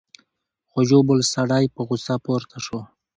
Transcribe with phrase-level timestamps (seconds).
[0.69, 2.79] خو یو بل سړی په غصه پورته شو: